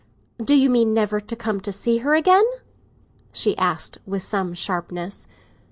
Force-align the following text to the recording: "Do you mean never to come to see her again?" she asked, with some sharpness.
"Do 0.43 0.55
you 0.55 0.67
mean 0.71 0.95
never 0.95 1.19
to 1.21 1.35
come 1.35 1.59
to 1.61 1.71
see 1.71 1.99
her 1.99 2.15
again?" 2.15 2.43
she 3.31 3.55
asked, 3.59 3.99
with 4.07 4.23
some 4.23 4.55
sharpness. 4.55 5.27